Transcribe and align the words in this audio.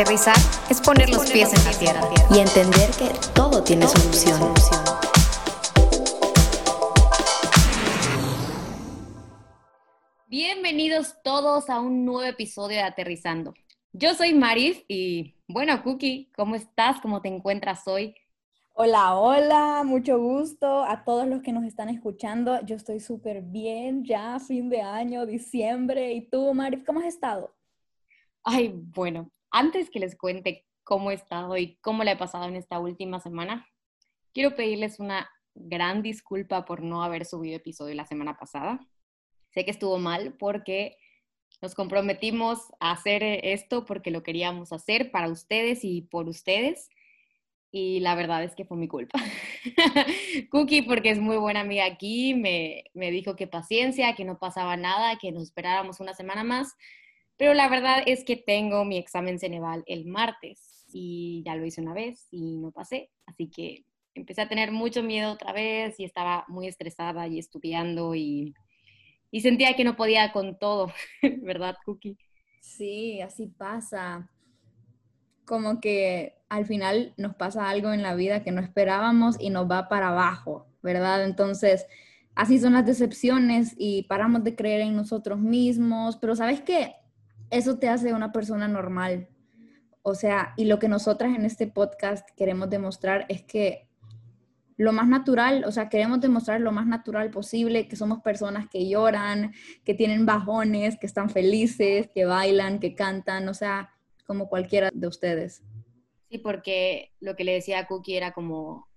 Aterrizar 0.00 0.36
es 0.70 0.80
poner 0.80 1.10
los 1.10 1.30
pies 1.30 1.52
en 1.52 1.62
la 1.62 1.78
tierra 1.78 2.00
y 2.34 2.38
entender 2.38 2.88
que 2.92 3.10
todo 3.34 3.62
tiene 3.62 3.86
solución. 3.86 4.54
Bienvenidos 10.26 11.16
todos 11.22 11.68
a 11.68 11.80
un 11.80 12.06
nuevo 12.06 12.22
episodio 12.22 12.78
de 12.78 12.82
Aterrizando. 12.82 13.52
Yo 13.92 14.14
soy 14.14 14.32
Maris 14.32 14.82
y 14.88 15.36
bueno, 15.46 15.82
Cookie, 15.82 16.32
¿cómo 16.34 16.54
estás? 16.54 16.98
¿Cómo 17.02 17.20
te 17.20 17.28
encuentras 17.28 17.86
hoy? 17.86 18.14
Hola, 18.72 19.16
hola, 19.16 19.82
mucho 19.84 20.18
gusto 20.18 20.82
a 20.82 21.04
todos 21.04 21.26
los 21.26 21.42
que 21.42 21.52
nos 21.52 21.64
están 21.64 21.90
escuchando. 21.90 22.58
Yo 22.64 22.76
estoy 22.76 23.00
súper 23.00 23.42
bien, 23.42 24.02
ya 24.06 24.40
fin 24.40 24.70
de 24.70 24.80
año, 24.80 25.26
diciembre. 25.26 26.14
¿Y 26.14 26.22
tú, 26.22 26.54
Maris, 26.54 26.84
cómo 26.86 27.00
has 27.00 27.06
estado? 27.06 27.54
Ay, 28.42 28.72
bueno, 28.74 29.30
antes 29.50 29.90
que 29.90 30.00
les 30.00 30.16
cuente 30.16 30.66
cómo 30.84 31.10
he 31.10 31.14
estado 31.14 31.56
y 31.56 31.76
cómo 31.80 32.04
le 32.04 32.12
he 32.12 32.16
pasado 32.16 32.46
en 32.46 32.56
esta 32.56 32.78
última 32.78 33.20
semana, 33.20 33.66
quiero 34.32 34.54
pedirles 34.54 35.00
una 35.00 35.30
gran 35.54 36.02
disculpa 36.02 36.64
por 36.64 36.82
no 36.82 37.02
haber 37.02 37.24
subido 37.24 37.56
episodio 37.56 37.94
la 37.94 38.06
semana 38.06 38.36
pasada. 38.38 38.80
Sé 39.50 39.64
que 39.64 39.70
estuvo 39.70 39.98
mal 39.98 40.34
porque 40.38 40.96
nos 41.60 41.74
comprometimos 41.74 42.58
a 42.80 42.92
hacer 42.92 43.22
esto 43.22 43.84
porque 43.84 44.10
lo 44.10 44.22
queríamos 44.22 44.72
hacer 44.72 45.10
para 45.10 45.28
ustedes 45.28 45.84
y 45.84 46.02
por 46.02 46.28
ustedes. 46.28 46.88
Y 47.72 48.00
la 48.00 48.14
verdad 48.14 48.42
es 48.42 48.56
que 48.56 48.64
fue 48.64 48.76
mi 48.76 48.88
culpa. 48.88 49.20
Cookie, 50.50 50.82
porque 50.82 51.10
es 51.10 51.20
muy 51.20 51.36
buena 51.36 51.60
amiga 51.60 51.84
aquí, 51.84 52.34
me, 52.34 52.84
me 52.94 53.10
dijo 53.10 53.36
que 53.36 53.46
paciencia, 53.46 54.14
que 54.14 54.24
no 54.24 54.38
pasaba 54.38 54.76
nada, 54.76 55.18
que 55.18 55.30
nos 55.30 55.44
esperáramos 55.44 56.00
una 56.00 56.14
semana 56.14 56.42
más. 56.42 56.74
Pero 57.40 57.54
la 57.54 57.70
verdad 57.70 58.02
es 58.04 58.22
que 58.22 58.36
tengo 58.36 58.84
mi 58.84 58.98
examen 58.98 59.38
Ceneval 59.38 59.82
el 59.86 60.04
martes 60.04 60.84
y 60.92 61.42
ya 61.42 61.56
lo 61.56 61.64
hice 61.64 61.80
una 61.80 61.94
vez 61.94 62.28
y 62.30 62.58
no 62.58 62.70
pasé. 62.70 63.08
Así 63.24 63.48
que 63.48 63.86
empecé 64.14 64.42
a 64.42 64.48
tener 64.50 64.72
mucho 64.72 65.02
miedo 65.02 65.32
otra 65.32 65.54
vez 65.54 65.98
y 65.98 66.04
estaba 66.04 66.44
muy 66.48 66.66
estresada 66.66 67.26
y 67.28 67.38
estudiando 67.38 68.14
y, 68.14 68.52
y 69.30 69.40
sentía 69.40 69.74
que 69.74 69.84
no 69.84 69.96
podía 69.96 70.32
con 70.32 70.58
todo, 70.58 70.92
¿verdad, 71.40 71.76
Cookie? 71.86 72.18
Sí, 72.60 73.22
así 73.22 73.46
pasa. 73.46 74.28
Como 75.46 75.80
que 75.80 76.34
al 76.50 76.66
final 76.66 77.14
nos 77.16 77.36
pasa 77.36 77.70
algo 77.70 77.94
en 77.94 78.02
la 78.02 78.14
vida 78.14 78.44
que 78.44 78.52
no 78.52 78.60
esperábamos 78.60 79.40
y 79.40 79.48
nos 79.48 79.66
va 79.66 79.88
para 79.88 80.08
abajo, 80.08 80.66
¿verdad? 80.82 81.24
Entonces, 81.24 81.86
así 82.34 82.58
son 82.58 82.74
las 82.74 82.84
decepciones 82.84 83.74
y 83.78 84.02
paramos 84.02 84.44
de 84.44 84.54
creer 84.54 84.82
en 84.82 84.94
nosotros 84.94 85.38
mismos, 85.38 86.18
pero 86.18 86.36
¿sabes 86.36 86.60
qué? 86.60 86.99
Eso 87.50 87.78
te 87.78 87.88
hace 87.88 88.12
una 88.12 88.32
persona 88.32 88.68
normal. 88.68 89.28
O 90.02 90.14
sea, 90.14 90.54
y 90.56 90.64
lo 90.64 90.78
que 90.78 90.88
nosotras 90.88 91.34
en 91.34 91.44
este 91.44 91.66
podcast 91.66 92.28
queremos 92.36 92.70
demostrar 92.70 93.26
es 93.28 93.42
que 93.42 93.88
lo 94.76 94.92
más 94.92 95.08
natural, 95.08 95.64
o 95.66 95.72
sea, 95.72 95.90
queremos 95.90 96.22
demostrar 96.22 96.58
lo 96.62 96.72
más 96.72 96.86
natural 96.86 97.30
posible, 97.30 97.86
que 97.86 97.96
somos 97.96 98.22
personas 98.22 98.66
que 98.70 98.88
lloran, 98.88 99.52
que 99.84 99.92
tienen 99.92 100.24
bajones, 100.24 100.98
que 100.98 101.06
están 101.06 101.28
felices, 101.28 102.08
que 102.14 102.24
bailan, 102.24 102.78
que 102.80 102.94
cantan, 102.94 103.46
o 103.48 103.52
sea, 103.52 103.90
como 104.26 104.48
cualquiera 104.48 104.88
de 104.90 105.06
ustedes. 105.06 105.62
Sí, 106.30 106.38
porque 106.38 107.12
lo 107.20 107.36
que 107.36 107.44
le 107.44 107.52
decía 107.52 107.80
a 107.80 107.86
Cookie 107.86 108.16
era 108.16 108.32
como, 108.32 108.88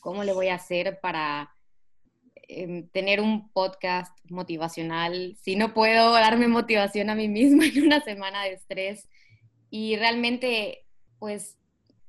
¿cómo 0.00 0.24
le 0.24 0.32
voy 0.32 0.48
a 0.48 0.56
hacer 0.56 0.98
para 1.00 1.54
Tener 2.92 3.20
un 3.20 3.50
podcast 3.50 4.16
motivacional, 4.30 5.36
si 5.42 5.56
no 5.56 5.74
puedo 5.74 6.12
darme 6.12 6.48
motivación 6.48 7.10
a 7.10 7.14
mí 7.14 7.28
misma 7.28 7.64
en 7.74 7.84
una 7.84 8.00
semana 8.00 8.44
de 8.44 8.52
estrés. 8.52 9.08
Y 9.70 9.96
realmente, 9.96 10.84
pues, 11.18 11.58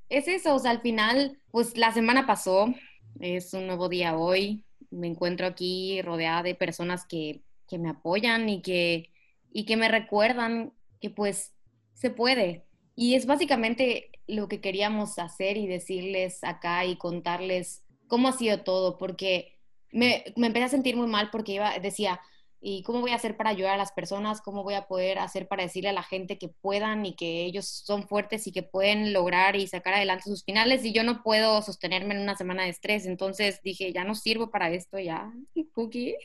es 0.09 0.27
eso, 0.27 0.55
o 0.55 0.59
sea, 0.59 0.71
al 0.71 0.81
final, 0.81 1.39
pues 1.51 1.77
la 1.77 1.93
semana 1.93 2.27
pasó, 2.27 2.73
es 3.19 3.53
un 3.53 3.67
nuevo 3.67 3.89
día 3.89 4.17
hoy, 4.17 4.63
me 4.91 5.07
encuentro 5.07 5.47
aquí 5.47 6.01
rodeada 6.01 6.43
de 6.43 6.55
personas 6.55 7.05
que, 7.05 7.41
que 7.67 7.79
me 7.79 7.89
apoyan 7.89 8.49
y 8.49 8.61
que, 8.61 9.09
y 9.51 9.65
que 9.65 9.77
me 9.77 9.87
recuerdan 9.87 10.73
que 11.01 11.09
pues 11.09 11.53
se 11.93 12.09
puede. 12.09 12.65
Y 12.95 13.15
es 13.15 13.25
básicamente 13.25 14.11
lo 14.27 14.47
que 14.47 14.61
queríamos 14.61 15.17
hacer 15.19 15.57
y 15.57 15.67
decirles 15.67 16.43
acá 16.43 16.85
y 16.85 16.97
contarles 16.97 17.83
cómo 18.07 18.27
ha 18.27 18.33
sido 18.33 18.61
todo, 18.61 18.97
porque 18.97 19.52
me, 19.93 20.25
me, 20.35 20.47
empecé 20.47 20.65
a 20.65 20.69
sentir 20.69 20.95
muy 20.97 21.07
mal 21.07 21.29
porque 21.31 21.53
iba, 21.53 21.77
decía, 21.79 22.19
¿y 22.65 22.81
cómo 22.83 23.01
voy 23.01 23.11
a 23.11 23.15
hacer 23.15 23.35
para 23.35 23.49
ayudar 23.49 23.73
a 23.73 23.77
las 23.77 23.91
personas? 23.91 24.41
¿Cómo 24.41 24.63
voy 24.63 24.73
a 24.75 24.87
poder 24.87 25.19
hacer 25.19 25.47
para 25.47 25.63
decirle 25.63 25.89
a 25.89 25.93
la 25.93 26.01
gente 26.01 26.37
que 26.37 26.47
puedan 26.47 27.05
y 27.05 27.13
que 27.15 27.43
ellos 27.43 27.67
son 27.67 28.07
fuertes 28.07 28.47
y 28.47 28.53
que 28.53 28.63
pueden 28.63 29.11
lograr 29.11 29.57
y 29.57 29.67
sacar 29.67 29.93
adelante 29.95 30.23
sus 30.29 30.45
finales? 30.45 30.85
Y 30.85 30.93
yo 30.93 31.03
no 31.03 31.23
puedo 31.23 31.61
sostenerme 31.61 32.15
en 32.15 32.21
una 32.21 32.37
semana 32.37 32.63
de 32.63 32.69
estrés. 32.69 33.05
Entonces 33.05 33.61
dije, 33.63 33.91
ya 33.91 34.05
no 34.05 34.15
sirvo 34.15 34.49
para 34.49 34.71
esto, 34.71 34.97
ya, 34.97 35.31
Cookie, 35.73 36.15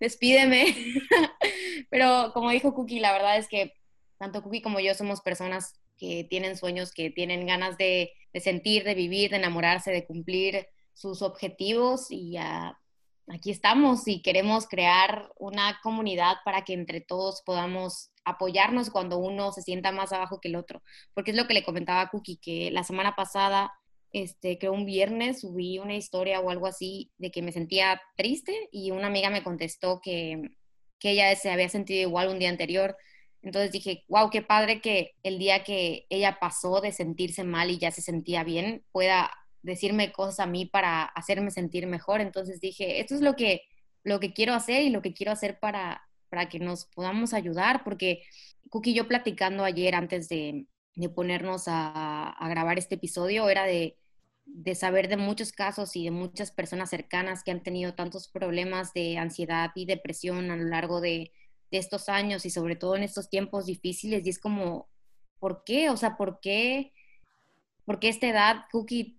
despídeme. 0.00 0.66
Pero 1.90 2.32
como 2.34 2.50
dijo 2.50 2.74
Cookie, 2.74 3.00
la 3.00 3.12
verdad 3.12 3.38
es 3.38 3.48
que 3.48 3.74
tanto 4.18 4.42
Cookie 4.42 4.62
como 4.62 4.80
yo 4.80 4.94
somos 4.94 5.20
personas 5.20 5.74
que 5.96 6.24
tienen 6.28 6.56
sueños, 6.56 6.92
que 6.92 7.10
tienen 7.10 7.46
ganas 7.46 7.78
de, 7.78 8.12
de 8.32 8.40
sentir, 8.40 8.82
de 8.82 8.94
vivir, 8.94 9.30
de 9.30 9.36
enamorarse, 9.36 9.92
de 9.92 10.06
cumplir 10.06 10.66
sus 10.92 11.22
objetivos 11.22 12.10
y 12.10 12.36
a 12.36 12.76
aquí 13.30 13.50
estamos 13.50 14.06
y 14.06 14.22
queremos 14.22 14.66
crear 14.66 15.30
una 15.38 15.78
comunidad 15.82 16.36
para 16.44 16.64
que 16.64 16.72
entre 16.72 17.00
todos 17.00 17.42
podamos 17.44 18.10
apoyarnos 18.24 18.90
cuando 18.90 19.18
uno 19.18 19.52
se 19.52 19.62
sienta 19.62 19.92
más 19.92 20.12
abajo 20.12 20.40
que 20.40 20.48
el 20.48 20.56
otro. 20.56 20.82
Porque 21.14 21.30
es 21.30 21.36
lo 21.36 21.46
que 21.46 21.54
le 21.54 21.64
comentaba 21.64 22.02
a 22.02 22.10
Cookie, 22.10 22.38
que 22.38 22.70
la 22.70 22.84
semana 22.84 23.14
pasada, 23.16 23.72
este, 24.12 24.58
creo 24.58 24.72
un 24.72 24.86
viernes, 24.86 25.40
subí 25.40 25.78
una 25.78 25.94
historia 25.94 26.40
o 26.40 26.50
algo 26.50 26.66
así 26.66 27.10
de 27.18 27.30
que 27.30 27.42
me 27.42 27.52
sentía 27.52 28.00
triste 28.16 28.68
y 28.72 28.90
una 28.90 29.06
amiga 29.06 29.30
me 29.30 29.44
contestó 29.44 30.00
que, 30.02 30.50
que 30.98 31.10
ella 31.12 31.34
se 31.36 31.50
había 31.50 31.68
sentido 31.68 32.00
igual 32.08 32.28
un 32.28 32.38
día 32.38 32.50
anterior. 32.50 32.96
Entonces 33.42 33.70
dije, 33.70 34.04
wow, 34.08 34.30
qué 34.30 34.42
padre 34.42 34.80
que 34.80 35.14
el 35.22 35.38
día 35.38 35.62
que 35.64 36.06
ella 36.10 36.38
pasó 36.40 36.80
de 36.80 36.92
sentirse 36.92 37.44
mal 37.44 37.70
y 37.70 37.78
ya 37.78 37.90
se 37.90 38.02
sentía 38.02 38.44
bien, 38.44 38.84
pueda 38.90 39.30
decirme 39.62 40.12
cosas 40.12 40.40
a 40.40 40.46
mí 40.46 40.66
para 40.66 41.04
hacerme 41.04 41.50
sentir 41.50 41.86
mejor. 41.86 42.20
Entonces 42.20 42.60
dije, 42.60 43.00
esto 43.00 43.14
es 43.14 43.20
lo 43.20 43.36
que, 43.36 43.62
lo 44.04 44.20
que 44.20 44.32
quiero 44.32 44.54
hacer 44.54 44.82
y 44.82 44.90
lo 44.90 45.02
que 45.02 45.14
quiero 45.14 45.32
hacer 45.32 45.58
para, 45.58 46.02
para 46.28 46.48
que 46.48 46.58
nos 46.58 46.86
podamos 46.86 47.34
ayudar, 47.34 47.84
porque 47.84 48.22
Cookie 48.70 48.94
yo 48.94 49.08
platicando 49.08 49.64
ayer 49.64 49.94
antes 49.94 50.28
de, 50.28 50.66
de 50.94 51.08
ponernos 51.08 51.68
a, 51.68 52.30
a, 52.30 52.48
grabar 52.48 52.78
este 52.78 52.96
episodio 52.96 53.48
era 53.48 53.64
de, 53.64 53.96
de 54.44 54.74
saber 54.74 55.08
de 55.08 55.16
muchos 55.16 55.52
casos 55.52 55.96
y 55.96 56.04
de 56.04 56.10
muchas 56.10 56.50
personas 56.50 56.90
cercanas 56.90 57.42
que 57.44 57.50
han 57.50 57.62
tenido 57.62 57.94
tantos 57.94 58.28
problemas 58.28 58.92
de 58.92 59.18
ansiedad 59.18 59.70
y 59.74 59.86
depresión 59.86 60.50
a 60.50 60.56
lo 60.56 60.64
largo 60.64 61.00
de, 61.00 61.32
de 61.70 61.78
estos 61.78 62.08
años 62.08 62.46
y 62.46 62.50
sobre 62.50 62.76
todo 62.76 62.96
en 62.96 63.02
estos 63.02 63.28
tiempos 63.28 63.66
difíciles. 63.66 64.26
Y 64.26 64.30
es 64.30 64.38
como, 64.38 64.88
¿por 65.38 65.64
qué? 65.64 65.90
O 65.90 65.96
sea, 65.96 66.16
¿por 66.16 66.40
qué? 66.40 66.92
Porque 67.84 68.08
esta 68.08 68.28
edad, 68.28 68.64
Cookie, 68.70 69.17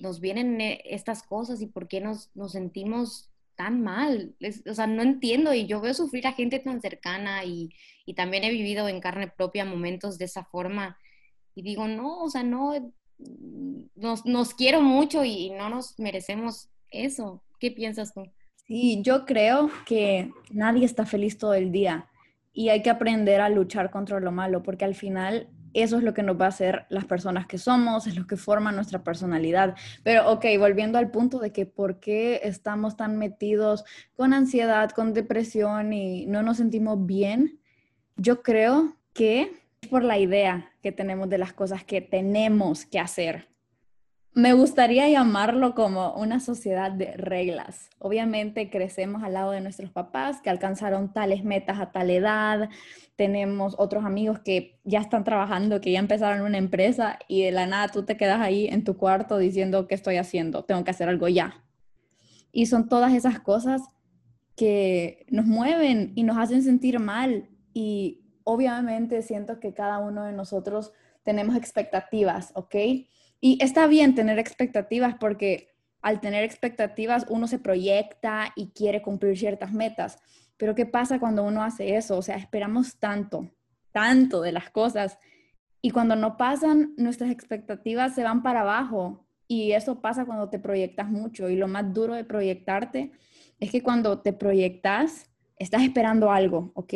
nos 0.00 0.20
vienen 0.20 0.60
eh, 0.60 0.82
estas 0.84 1.22
cosas 1.22 1.60
y 1.60 1.66
por 1.66 1.88
qué 1.88 2.00
nos, 2.00 2.30
sentimos 2.48 3.30
tan 3.56 3.82
mal. 3.82 4.34
o 4.68 4.74
sea, 4.74 4.86
no 4.86 5.02
entiendo 5.02 5.54
y 5.54 5.66
yo 5.66 5.80
veo 5.80 5.94
sufrir 5.94 6.26
a 6.26 6.32
gente 6.32 6.58
tan 6.58 6.80
cercana 6.80 7.44
y, 7.44 7.70
y, 8.04 8.14
también 8.14 8.44
he 8.44 8.50
vivido 8.50 8.88
en 8.88 9.00
carne 9.00 9.28
propia 9.28 9.64
momentos 9.64 10.18
de 10.18 10.24
esa 10.26 10.44
forma 10.44 10.98
y 11.54 11.62
digo, 11.62 11.86
no, 11.86 12.22
o 12.22 12.30
sea, 12.30 12.42
no, 12.42 12.72
nos, 13.94 14.26
nos 14.26 14.54
quiero 14.54 14.80
mucho 14.80 15.24
y 15.24 15.50
no 15.50 15.68
nos 15.68 15.98
merecemos 15.98 16.68
eso. 16.90 17.42
¿Qué 17.60 17.70
piensas 17.70 18.12
tú? 18.12 18.24
Sí, 18.66 19.00
yo 19.02 19.24
creo 19.24 19.70
que 19.86 20.30
nadie 20.50 20.84
está 20.84 21.06
feliz 21.06 21.38
todo 21.38 21.54
el 21.54 21.70
día 21.70 22.08
y 22.52 22.68
hay 22.68 22.82
que 22.82 22.90
aprender 22.90 23.40
a 23.40 23.48
luchar 23.48 23.90
contra 23.90 24.20
lo 24.20 24.32
malo 24.32 24.62
porque 24.62 24.84
al 24.84 24.94
final 24.94 25.48
eso 25.74 25.98
es 25.98 26.02
lo 26.02 26.14
que 26.14 26.22
nos 26.22 26.40
va 26.40 26.46
a 26.46 26.48
hacer 26.48 26.86
las 26.88 27.04
personas 27.04 27.46
que 27.46 27.58
somos, 27.58 28.06
es 28.06 28.16
lo 28.16 28.26
que 28.26 28.36
forma 28.36 28.72
nuestra 28.72 29.02
personalidad. 29.02 29.74
Pero, 30.02 30.30
ok, 30.30 30.46
volviendo 30.58 30.98
al 30.98 31.10
punto 31.10 31.38
de 31.38 31.52
que 31.52 31.66
por 31.66 32.00
qué 32.00 32.40
estamos 32.44 32.96
tan 32.96 33.18
metidos 33.18 33.84
con 34.16 34.32
ansiedad, 34.32 34.90
con 34.90 35.12
depresión 35.12 35.92
y 35.92 36.26
no 36.26 36.42
nos 36.42 36.58
sentimos 36.58 37.04
bien, 37.04 37.60
yo 38.16 38.42
creo 38.42 38.96
que 39.12 39.52
es 39.80 39.88
por 39.88 40.04
la 40.04 40.18
idea 40.18 40.72
que 40.82 40.92
tenemos 40.92 41.28
de 41.28 41.38
las 41.38 41.52
cosas 41.52 41.84
que 41.84 42.00
tenemos 42.00 42.86
que 42.86 42.98
hacer. 42.98 43.53
Me 44.36 44.52
gustaría 44.52 45.08
llamarlo 45.08 45.76
como 45.76 46.12
una 46.14 46.40
sociedad 46.40 46.90
de 46.90 47.12
reglas. 47.12 47.88
Obviamente 48.00 48.68
crecemos 48.68 49.22
al 49.22 49.34
lado 49.34 49.52
de 49.52 49.60
nuestros 49.60 49.92
papás 49.92 50.40
que 50.42 50.50
alcanzaron 50.50 51.12
tales 51.12 51.44
metas 51.44 51.78
a 51.78 51.92
tal 51.92 52.10
edad. 52.10 52.68
Tenemos 53.14 53.76
otros 53.78 54.04
amigos 54.04 54.40
que 54.40 54.80
ya 54.82 54.98
están 54.98 55.22
trabajando, 55.22 55.80
que 55.80 55.92
ya 55.92 56.00
empezaron 56.00 56.44
una 56.44 56.58
empresa 56.58 57.20
y 57.28 57.42
de 57.44 57.52
la 57.52 57.68
nada 57.68 57.86
tú 57.86 58.04
te 58.04 58.16
quedas 58.16 58.40
ahí 58.40 58.66
en 58.66 58.82
tu 58.82 58.96
cuarto 58.96 59.38
diciendo, 59.38 59.86
¿qué 59.86 59.94
estoy 59.94 60.16
haciendo? 60.16 60.64
Tengo 60.64 60.82
que 60.82 60.90
hacer 60.90 61.08
algo 61.08 61.28
ya. 61.28 61.62
Y 62.50 62.66
son 62.66 62.88
todas 62.88 63.14
esas 63.14 63.38
cosas 63.38 63.82
que 64.56 65.26
nos 65.28 65.46
mueven 65.46 66.10
y 66.16 66.24
nos 66.24 66.38
hacen 66.38 66.64
sentir 66.64 66.98
mal. 66.98 67.50
Y 67.72 68.24
obviamente 68.42 69.22
siento 69.22 69.60
que 69.60 69.74
cada 69.74 70.00
uno 70.00 70.24
de 70.24 70.32
nosotros 70.32 70.92
tenemos 71.22 71.54
expectativas, 71.54 72.50
¿ok? 72.56 72.74
Y 73.40 73.58
está 73.62 73.86
bien 73.86 74.14
tener 74.14 74.38
expectativas 74.38 75.16
porque 75.20 75.68
al 76.02 76.20
tener 76.20 76.44
expectativas 76.44 77.26
uno 77.28 77.46
se 77.46 77.58
proyecta 77.58 78.52
y 78.56 78.68
quiere 78.68 79.02
cumplir 79.02 79.38
ciertas 79.38 79.72
metas. 79.72 80.18
Pero 80.56 80.74
¿qué 80.74 80.86
pasa 80.86 81.18
cuando 81.18 81.44
uno 81.44 81.62
hace 81.62 81.96
eso? 81.96 82.16
O 82.16 82.22
sea, 82.22 82.36
esperamos 82.36 82.98
tanto, 82.98 83.50
tanto 83.92 84.40
de 84.40 84.52
las 84.52 84.70
cosas 84.70 85.18
y 85.84 85.90
cuando 85.90 86.16
no 86.16 86.38
pasan, 86.38 86.94
nuestras 86.96 87.30
expectativas 87.30 88.14
se 88.14 88.22
van 88.22 88.42
para 88.42 88.62
abajo. 88.62 89.26
Y 89.46 89.72
eso 89.72 90.00
pasa 90.00 90.24
cuando 90.24 90.48
te 90.48 90.58
proyectas 90.58 91.10
mucho. 91.10 91.50
Y 91.50 91.56
lo 91.56 91.68
más 91.68 91.92
duro 91.92 92.14
de 92.14 92.24
proyectarte 92.24 93.12
es 93.60 93.70
que 93.70 93.82
cuando 93.82 94.22
te 94.22 94.32
proyectas, 94.32 95.30
estás 95.58 95.82
esperando 95.82 96.30
algo, 96.30 96.72
¿ok? 96.74 96.94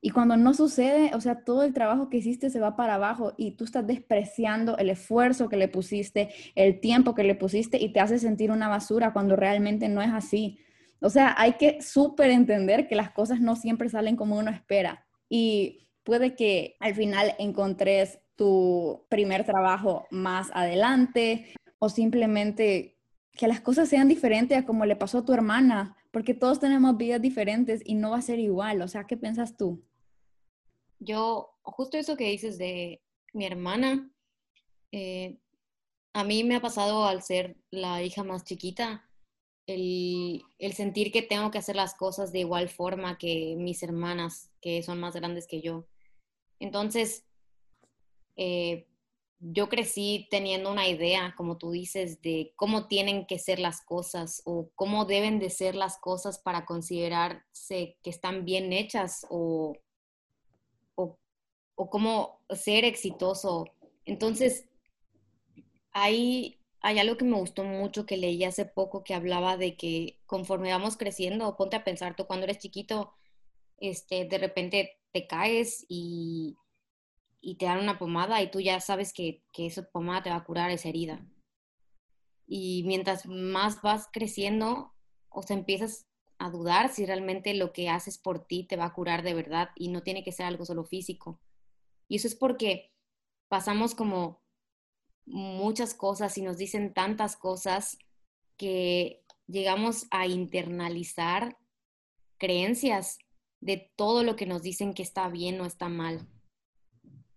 Y 0.00 0.10
cuando 0.10 0.36
no 0.36 0.54
sucede, 0.54 1.10
o 1.14 1.20
sea, 1.20 1.42
todo 1.42 1.62
el 1.62 1.72
trabajo 1.72 2.10
que 2.10 2.18
hiciste 2.18 2.50
se 2.50 2.60
va 2.60 2.76
para 2.76 2.94
abajo 2.94 3.32
y 3.36 3.52
tú 3.52 3.64
estás 3.64 3.86
despreciando 3.86 4.76
el 4.76 4.90
esfuerzo 4.90 5.48
que 5.48 5.56
le 5.56 5.68
pusiste, 5.68 6.28
el 6.54 6.80
tiempo 6.80 7.14
que 7.14 7.24
le 7.24 7.34
pusiste 7.34 7.82
y 7.82 7.92
te 7.92 8.00
hace 8.00 8.18
sentir 8.18 8.50
una 8.50 8.68
basura 8.68 9.12
cuando 9.12 9.36
realmente 9.36 9.88
no 9.88 10.02
es 10.02 10.12
así. 10.12 10.58
O 11.00 11.10
sea, 11.10 11.34
hay 11.36 11.54
que 11.54 11.82
súper 11.82 12.30
entender 12.30 12.88
que 12.88 12.94
las 12.94 13.10
cosas 13.10 13.40
no 13.40 13.56
siempre 13.56 13.88
salen 13.88 14.16
como 14.16 14.38
uno 14.38 14.50
espera. 14.50 15.06
Y 15.28 15.88
puede 16.04 16.36
que 16.36 16.76
al 16.80 16.94
final 16.94 17.34
encontres 17.38 18.20
tu 18.36 19.06
primer 19.08 19.44
trabajo 19.44 20.06
más 20.10 20.50
adelante 20.54 21.52
o 21.78 21.88
simplemente 21.88 22.96
que 23.32 23.48
las 23.48 23.60
cosas 23.60 23.88
sean 23.88 24.08
diferentes 24.08 24.58
a 24.58 24.64
como 24.64 24.86
le 24.86 24.96
pasó 24.96 25.18
a 25.18 25.24
tu 25.24 25.32
hermana 25.32 25.96
porque 26.10 26.34
todos 26.34 26.60
tenemos 26.60 26.96
vidas 26.96 27.20
diferentes 27.20 27.82
y 27.84 27.94
no 27.94 28.10
va 28.10 28.18
a 28.18 28.22
ser 28.22 28.38
igual. 28.38 28.82
O 28.82 28.88
sea, 28.88 29.04
¿qué 29.04 29.16
piensas 29.16 29.56
tú? 29.56 29.82
Yo, 30.98 31.54
justo 31.62 31.98
eso 31.98 32.16
que 32.16 32.30
dices 32.30 32.58
de 32.58 33.02
mi 33.32 33.44
hermana, 33.44 34.10
eh, 34.92 35.38
a 36.14 36.24
mí 36.24 36.44
me 36.44 36.56
ha 36.56 36.60
pasado 36.60 37.04
al 37.04 37.22
ser 37.22 37.56
la 37.70 38.02
hija 38.02 38.24
más 38.24 38.44
chiquita, 38.44 39.06
el, 39.66 40.42
sentir 40.72 41.12
que 41.12 41.22
tengo 41.22 41.50
que 41.50 41.58
hacer 41.58 41.76
las 41.76 41.94
cosas 41.94 42.32
de 42.32 42.40
igual 42.40 42.68
forma 42.68 43.18
que 43.18 43.56
mis 43.58 43.82
hermanas, 43.82 44.50
que 44.60 44.82
son 44.82 44.98
más 45.00 45.14
grandes 45.14 45.46
que 45.46 45.60
yo. 45.60 45.86
Entonces, 46.58 47.26
eh, 48.36 48.86
yo 49.38 49.68
crecí 49.68 50.28
teniendo 50.30 50.72
una 50.72 50.88
idea, 50.88 51.34
como 51.36 51.58
tú 51.58 51.70
dices, 51.70 52.22
de 52.22 52.52
cómo 52.56 52.88
tienen 52.88 53.26
que 53.26 53.38
ser 53.38 53.58
las 53.58 53.82
cosas 53.82 54.42
o 54.44 54.70
cómo 54.74 55.04
deben 55.04 55.38
de 55.38 55.50
ser 55.50 55.74
las 55.74 55.98
cosas 55.98 56.38
para 56.38 56.64
considerarse 56.64 57.98
que 58.02 58.10
están 58.10 58.44
bien 58.44 58.72
hechas 58.72 59.26
o, 59.28 59.76
o, 60.94 61.18
cómo 61.90 62.40
ser 62.50 62.84
exitoso. 62.84 63.66
Entonces, 64.06 64.68
hay, 65.92 66.58
hay 66.80 66.98
algo 66.98 67.18
que 67.18 67.26
me 67.26 67.38
gustó 67.38 67.64
mucho 67.64 68.06
que 68.06 68.16
leí 68.16 68.42
hace 68.44 68.64
poco 68.64 69.04
que 69.04 69.14
hablaba 69.14 69.58
de 69.58 69.76
que 69.76 70.18
conforme 70.24 70.70
vamos 70.70 70.96
creciendo, 70.96 71.56
ponte 71.56 71.76
a 71.76 71.84
pensar 71.84 72.16
tú 72.16 72.26
cuando 72.26 72.44
eres 72.44 72.58
chiquito, 72.58 73.12
este, 73.78 74.24
de 74.24 74.38
repente 74.38 74.98
te 75.12 75.26
caes 75.26 75.84
y 75.88 76.56
y 77.40 77.56
te 77.56 77.66
dan 77.66 77.78
una 77.78 77.98
pomada 77.98 78.42
y 78.42 78.50
tú 78.50 78.60
ya 78.60 78.80
sabes 78.80 79.12
que, 79.12 79.42
que 79.52 79.66
esa 79.66 79.88
pomada 79.90 80.22
te 80.22 80.30
va 80.30 80.36
a 80.36 80.44
curar 80.44 80.70
esa 80.70 80.88
herida. 80.88 81.24
Y 82.46 82.84
mientras 82.86 83.26
más 83.26 83.82
vas 83.82 84.08
creciendo, 84.12 84.94
o 85.28 85.42
sea, 85.42 85.56
empiezas 85.56 86.06
a 86.38 86.50
dudar 86.50 86.92
si 86.92 87.06
realmente 87.06 87.54
lo 87.54 87.72
que 87.72 87.88
haces 87.88 88.18
por 88.18 88.46
ti 88.46 88.64
te 88.64 88.76
va 88.76 88.86
a 88.86 88.92
curar 88.92 89.22
de 89.22 89.34
verdad 89.34 89.70
y 89.74 89.88
no 89.88 90.02
tiene 90.02 90.22
que 90.22 90.32
ser 90.32 90.46
algo 90.46 90.64
solo 90.64 90.84
físico. 90.84 91.40
Y 92.08 92.16
eso 92.16 92.28
es 92.28 92.34
porque 92.34 92.92
pasamos 93.48 93.94
como 93.94 94.42
muchas 95.24 95.94
cosas 95.94 96.36
y 96.38 96.42
nos 96.42 96.56
dicen 96.56 96.94
tantas 96.94 97.36
cosas 97.36 97.98
que 98.56 99.24
llegamos 99.46 100.06
a 100.10 100.26
internalizar 100.26 101.58
creencias 102.38 103.18
de 103.60 103.90
todo 103.96 104.22
lo 104.22 104.36
que 104.36 104.46
nos 104.46 104.62
dicen 104.62 104.94
que 104.94 105.02
está 105.02 105.28
bien 105.28 105.60
o 105.60 105.66
está 105.66 105.88
mal. 105.88 106.28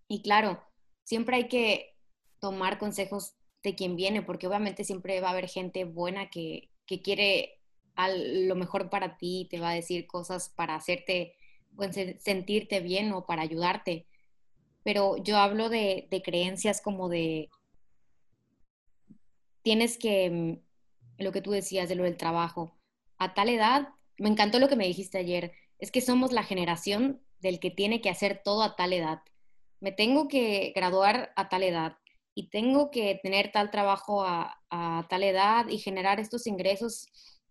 Y 0.09 0.23
claro, 0.23 0.61
siempre 1.03 1.37
hay 1.37 1.47
que 1.47 1.95
tomar 2.39 2.79
consejos 2.79 3.35
de 3.63 3.75
quien 3.75 3.95
viene, 3.95 4.23
porque 4.23 4.47
obviamente 4.47 4.83
siempre 4.83 5.21
va 5.21 5.29
a 5.29 5.31
haber 5.31 5.47
gente 5.47 5.85
buena 5.85 6.29
que, 6.29 6.69
quiere 7.03 7.61
lo 7.95 8.55
mejor 8.55 8.89
para 8.89 9.17
ti, 9.17 9.47
te 9.51 9.59
va 9.59 9.69
a 9.69 9.75
decir 9.75 10.07
cosas 10.07 10.49
para 10.49 10.73
hacerte 10.73 11.35
pues, 11.75 11.95
sentirte 12.19 12.79
bien 12.79 13.13
o 13.13 13.27
para 13.27 13.43
ayudarte. 13.43 14.07
Pero 14.83 15.17
yo 15.17 15.37
hablo 15.37 15.69
de, 15.69 16.07
de 16.09 16.21
creencias 16.23 16.81
como 16.81 17.07
de, 17.09 17.49
tienes 19.61 19.99
que, 19.99 20.59
lo 21.19 21.31
que 21.31 21.41
tú 21.41 21.51
decías 21.51 21.87
de 21.87 21.95
lo 21.95 22.05
del 22.05 22.17
trabajo, 22.17 22.79
a 23.19 23.35
tal 23.35 23.49
edad, 23.49 23.89
me 24.17 24.29
encantó 24.29 24.57
lo 24.57 24.69
que 24.69 24.75
me 24.75 24.87
dijiste 24.87 25.19
ayer, 25.19 25.51
es 25.77 25.91
que 25.91 26.01
somos 26.01 26.31
la 26.31 26.43
generación 26.43 27.21
del 27.41 27.59
que 27.59 27.69
tiene 27.69 28.01
que 28.01 28.09
hacer 28.09 28.41
todo 28.43 28.63
a 28.63 28.75
tal 28.75 28.93
edad 28.93 29.21
me 29.79 29.91
tengo 29.91 30.27
que 30.27 30.73
graduar 30.75 31.31
a 31.35 31.49
tal 31.49 31.63
edad 31.63 31.97
y 32.35 32.49
tengo 32.49 32.91
que 32.91 33.19
tener 33.21 33.51
tal 33.51 33.71
trabajo 33.71 34.23
a, 34.23 34.55
tal 35.09 35.23
edad 35.23 35.67
y 35.67 35.79
generar 35.79 36.19
estos 36.19 36.47
ingresos 36.47 37.07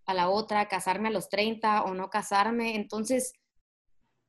a 0.07 0.15
la 0.15 0.31
otra, 0.31 0.69
casarme 0.69 1.09
a 1.09 1.13
los 1.13 1.29
30 1.29 1.83
o 1.83 1.95
no 1.95 2.09
casarme. 2.09 2.77
Entonces, 2.77 3.35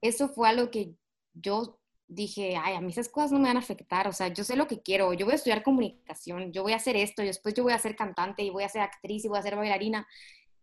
eso 0.01 0.27
fue 0.27 0.49
algo 0.49 0.71
que 0.71 0.95
yo 1.33 1.79
dije, 2.07 2.57
ay, 2.57 2.75
a 2.75 2.81
mí 2.81 2.91
esas 2.91 3.07
cosas 3.07 3.31
no 3.31 3.39
me 3.39 3.47
van 3.47 3.57
a 3.57 3.61
afectar, 3.61 4.07
o 4.07 4.13
sea, 4.13 4.29
yo 4.29 4.43
sé 4.43 4.55
lo 4.55 4.67
que 4.67 4.81
quiero, 4.81 5.13
yo 5.13 5.25
voy 5.25 5.33
a 5.33 5.35
estudiar 5.35 5.63
comunicación, 5.63 6.51
yo 6.51 6.63
voy 6.63 6.73
a 6.73 6.77
hacer 6.77 6.95
esto, 6.95 7.21
y 7.21 7.27
después 7.27 7.53
yo 7.53 7.63
voy 7.63 7.73
a 7.73 7.79
ser 7.79 7.95
cantante 7.95 8.41
y 8.41 8.49
voy 8.49 8.63
a 8.63 8.69
ser 8.69 8.81
actriz 8.81 9.23
y 9.23 9.27
voy 9.27 9.37
a 9.37 9.43
ser 9.43 9.55
bailarina. 9.55 10.07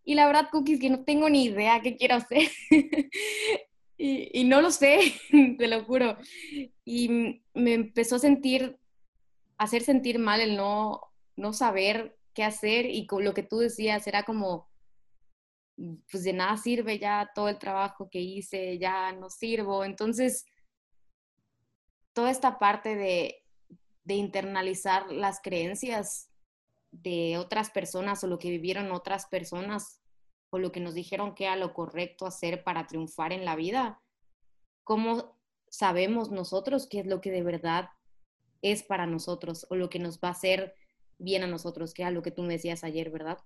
Y 0.04 0.14
la 0.14 0.26
verdad, 0.26 0.48
Cookies, 0.50 0.80
que 0.80 0.90
no 0.90 1.04
tengo 1.04 1.30
ni 1.30 1.44
idea 1.44 1.80
qué 1.80 1.96
quiero 1.96 2.16
hacer. 2.16 2.50
Y, 3.98 4.44
no 4.44 4.60
lo 4.60 4.70
sé, 4.70 5.14
te 5.58 5.68
lo 5.68 5.84
juro. 5.84 6.18
Y 6.84 7.42
me 7.54 7.74
empezó 7.74 8.16
a 8.16 8.20
sentir, 8.20 8.78
a 9.58 9.64
hacer 9.64 9.82
sentir 9.82 10.18
mal 10.18 10.40
el 10.40 10.56
no, 10.56 11.00
no 11.36 11.52
saber 11.52 12.18
qué 12.34 12.44
hacer 12.44 12.86
y 12.86 13.06
con 13.06 13.24
lo 13.24 13.32
que 13.32 13.42
tú 13.42 13.58
decías 13.58 14.06
era 14.06 14.24
como, 14.24 14.68
pues 16.10 16.24
de 16.24 16.34
nada 16.34 16.56
sirve 16.58 16.98
ya 16.98 17.30
todo 17.34 17.48
el 17.48 17.58
trabajo 17.58 18.10
que 18.10 18.20
hice, 18.20 18.78
ya 18.78 19.12
no 19.12 19.30
sirvo. 19.30 19.84
Entonces, 19.84 20.44
toda 22.12 22.30
esta 22.30 22.58
parte 22.58 22.96
de, 22.96 23.42
de 24.04 24.14
internalizar 24.14 25.10
las 25.10 25.40
creencias 25.40 26.30
de 26.90 27.38
otras 27.38 27.70
personas 27.70 28.22
o 28.24 28.26
lo 28.26 28.38
que 28.38 28.50
vivieron 28.50 28.92
otras 28.92 29.26
personas 29.26 30.00
o 30.50 30.58
lo 30.58 30.72
que 30.72 30.80
nos 30.80 30.94
dijeron 30.94 31.34
que 31.34 31.44
era 31.44 31.56
lo 31.56 31.74
correcto 31.74 32.26
hacer 32.26 32.62
para 32.64 32.86
triunfar 32.86 33.32
en 33.32 33.44
la 33.44 33.56
vida, 33.56 34.00
¿cómo 34.84 35.36
sabemos 35.68 36.30
nosotros 36.30 36.86
qué 36.88 37.00
es 37.00 37.06
lo 37.06 37.20
que 37.20 37.30
de 37.30 37.42
verdad 37.42 37.90
es 38.62 38.82
para 38.82 39.06
nosotros 39.06 39.66
o 39.70 39.76
lo 39.76 39.90
que 39.90 39.98
nos 39.98 40.18
va 40.18 40.28
a 40.28 40.32
hacer 40.32 40.74
bien 41.18 41.42
a 41.42 41.46
nosotros, 41.46 41.94
que 41.94 42.02
era 42.02 42.10
lo 42.10 42.22
que 42.22 42.30
tú 42.30 42.42
me 42.42 42.54
decías 42.54 42.84
ayer, 42.84 43.10
¿verdad? 43.10 43.38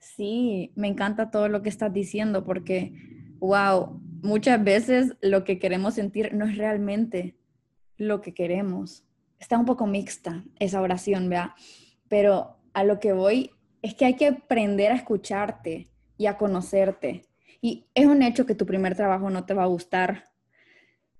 Sí, 0.00 0.72
me 0.74 0.88
encanta 0.88 1.30
todo 1.30 1.48
lo 1.48 1.62
que 1.62 1.68
estás 1.68 1.92
diciendo 1.92 2.44
porque, 2.44 2.92
wow, 3.38 4.00
muchas 4.22 4.62
veces 4.62 5.16
lo 5.20 5.44
que 5.44 5.58
queremos 5.58 5.94
sentir 5.94 6.34
no 6.34 6.46
es 6.46 6.56
realmente 6.56 7.36
lo 7.96 8.20
que 8.20 8.34
queremos. 8.34 9.04
Está 9.38 9.58
un 9.58 9.66
poco 9.66 9.86
mixta 9.86 10.44
esa 10.58 10.80
oración, 10.80 11.28
¿verdad? 11.28 11.50
Pero 12.08 12.56
a 12.72 12.84
lo 12.84 13.00
que 13.00 13.12
voy 13.12 13.50
es 13.82 13.94
que 13.94 14.04
hay 14.04 14.14
que 14.14 14.28
aprender 14.28 14.92
a 14.92 14.96
escucharte, 14.96 15.88
y 16.18 16.26
a 16.26 16.36
conocerte. 16.36 17.24
Y 17.62 17.86
es 17.94 18.06
un 18.06 18.22
hecho 18.22 18.44
que 18.44 18.54
tu 18.54 18.66
primer 18.66 18.94
trabajo 18.94 19.30
no 19.30 19.46
te 19.46 19.54
va 19.54 19.62
a 19.62 19.68
gustar 19.68 20.24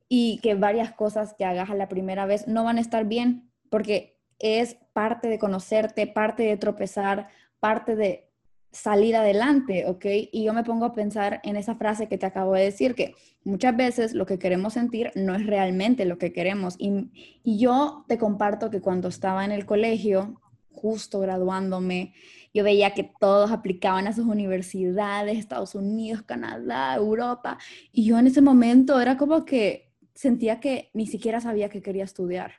y 0.09 0.41
que 0.43 0.55
varias 0.55 0.93
cosas 0.93 1.35
que 1.35 1.45
hagas 1.45 1.71
a 1.71 1.75
la 1.75 1.89
primera 1.89 2.27
vez 2.27 2.47
no 2.47 2.65
van 2.65 2.79
a 2.79 2.81
estar 2.81 3.07
bien, 3.07 3.51
porque 3.71 4.19
es 4.39 4.77
parte 4.93 5.29
de 5.29 5.39
conocerte, 5.39 6.07
parte 6.07 6.43
de 6.43 6.57
tropezar, 6.57 7.29
parte 7.61 7.97
de 7.97 8.29
salir 8.71 9.17
adelante, 9.17 9.87
¿ok? 9.87 10.05
Y 10.33 10.45
yo 10.45 10.53
me 10.53 10.63
pongo 10.63 10.85
a 10.85 10.95
pensar 10.95 11.41
en 11.43 11.57
esa 11.57 11.75
frase 11.75 12.09
que 12.09 12.19
te 12.19 12.27
acabo 12.27 12.55
de 12.55 12.65
decir, 12.65 12.95
que 12.95 13.15
muchas 13.45 13.77
veces 13.77 14.15
lo 14.15 14.27
que 14.27 14.39
queremos 14.39 14.75
sentir 14.75 15.11
no 15.15 15.35
es 15.35 15.47
realmente 15.47 16.05
lo 16.05 16.19
que 16.19 16.33
queremos. 16.33 16.77
Y, 16.79 17.11
y 17.43 17.59
yo 17.59 18.05
te 18.09 18.19
comparto 18.19 18.71
que 18.71 18.81
cuando 18.81 19.09
estaba 19.09 19.45
en 19.45 19.53
el 19.53 19.67
colegio, 19.67 20.41
justo 20.81 21.21
graduándome, 21.21 22.15
yo 22.55 22.65
veía 22.65 22.95
que 22.95 23.11
todos 23.21 23.51
aplicaban 23.51 24.07
a 24.07 24.13
sus 24.13 24.27
universidades, 24.27 25.39
Estados 25.39 25.75
Unidos, 25.75 26.23
Canadá, 26.23 26.95
Europa, 26.95 27.59
y 27.93 28.05
yo 28.05 28.19
en 28.19 28.27
ese 28.27 28.41
momento 28.41 29.01
era 29.01 29.17
como 29.17 29.45
que 29.45 29.93
sentía 30.15 30.61
que 30.61 30.91
ni 30.95 31.07
siquiera 31.07 31.41
sabía 31.41 31.69
que 31.69 31.83
quería 31.83 32.05
estudiar 32.05 32.53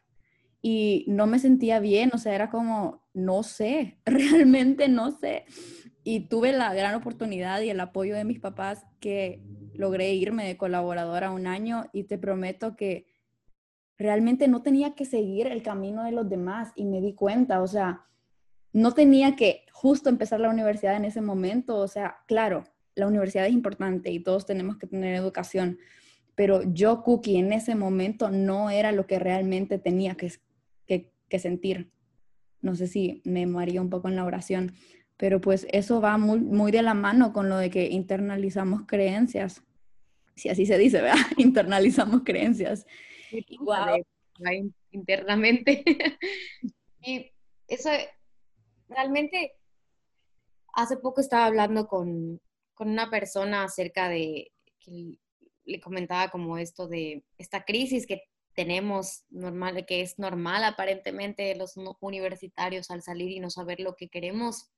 y 0.62 1.06
no 1.08 1.28
me 1.28 1.40
sentía 1.40 1.80
bien, 1.80 2.12
o 2.14 2.18
sea, 2.18 2.36
era 2.36 2.50
como, 2.50 3.04
no 3.14 3.44
sé, 3.44 4.00
realmente 4.06 4.88
no 4.88 5.12
sé. 5.12 5.46
Y 6.04 6.28
tuve 6.28 6.54
la 6.54 6.74
gran 6.74 6.96
oportunidad 6.96 7.62
y 7.62 7.70
el 7.70 7.80
apoyo 7.80 8.16
de 8.16 8.24
mis 8.24 8.40
papás 8.40 8.86
que 9.00 9.42
logré 9.74 10.14
irme 10.14 10.46
de 10.46 10.58
colaboradora 10.58 11.32
un 11.32 11.48
año 11.48 11.86
y 11.94 12.04
te 12.04 12.18
prometo 12.18 12.76
que 12.76 13.06
realmente 14.00 14.48
no 14.48 14.62
tenía 14.62 14.96
que 14.96 15.06
seguir 15.06 15.48
el 15.48 15.62
camino 15.62 16.03
de 16.03 16.13
los 16.13 16.27
demás 16.29 16.72
y 16.75 16.86
me 16.86 17.01
di 17.01 17.13
cuenta, 17.13 17.62
o 17.62 17.68
sea, 17.68 18.06
no 18.72 18.94
tenía 18.94 19.36
que 19.36 19.65
justo 19.74 20.10
empezar 20.10 20.39
la 20.39 20.50
universidad 20.50 20.96
en 20.96 21.06
ese 21.06 21.22
momento, 21.22 21.77
o 21.77 21.88
sea, 21.88 22.18
claro, 22.25 22.63
la 22.96 23.08
universidad 23.08 23.46
es 23.46 23.53
importante 23.53 24.10
y 24.10 24.22
todos 24.22 24.46
tenemos 24.46 24.77
que 24.77 24.88
tener 24.88 25.15
educación, 25.15 25.79
pero 26.34 26.62
yo, 26.63 27.03
Cookie, 27.03 27.38
en 27.38 27.51
ese 27.51 27.75
momento 27.75 28.32
no 28.32 28.70
era 28.70 28.94
lo 28.94 29.06
que 29.06 29.20
realmente 29.20 29.77
tenía 29.77 30.15
que, 30.15 30.32
que, 30.88 31.39
sentir. 31.39 31.91
No 32.62 32.75
sé 32.75 32.88
si 32.88 33.22
me 33.25 33.46
maría 33.46 33.82
un 33.82 33.89
poco 33.89 34.08
en 34.08 34.15
la 34.15 34.24
oración, 34.24 34.72
pero 35.18 35.41
pues 35.41 35.68
eso 35.72 36.00
va 36.00 36.18
muy, 36.18 36.39
muy 36.39 36.72
de 36.72 36.82
la 36.82 36.94
mano 36.94 37.34
con 37.34 37.50
lo 37.50 37.58
de 37.58 37.70
que 37.70 37.89
internalizamos 37.89 38.84
creencias. 38.88 39.63
Si 40.36 40.48
así 40.48 40.65
se 40.65 40.77
dice, 40.77 41.01
¿verdad? 41.01 41.20
Internalizamos 41.38 42.22
creencias. 42.24 42.86
Wow. 43.60 44.04
Internamente. 44.92 45.84
y 47.02 47.32
eso 47.68 47.90
realmente 48.88 49.54
hace 50.74 50.98
poco 50.98 51.22
estaba 51.22 51.46
hablando 51.46 51.88
con, 51.88 52.42
con 52.74 52.90
una 52.90 53.10
persona 53.10 53.64
acerca 53.64 54.10
de 54.10 54.52
que 54.80 55.18
le 55.66 55.80
comentaba 55.80 56.30
como 56.30 56.58
esto 56.58 56.88
de 56.88 57.24
esta 57.38 57.64
crisis 57.64 58.08
que 58.08 58.24
tenemos 58.54 59.24
normal, 59.30 59.86
que 59.86 60.02
es 60.02 60.18
normal 60.18 60.64
aparentemente 60.64 61.56
los 61.56 61.76
universitarios 62.02 62.90
al 62.92 63.02
salir 63.02 63.32
y 63.32 63.40
no 63.40 63.50
saber 63.50 63.80
lo 63.80 63.96
que 63.96 64.10
queremos. 64.10 64.70